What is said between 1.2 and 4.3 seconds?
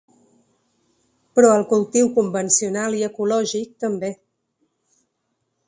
Però el cultiu convencional i ecològic també!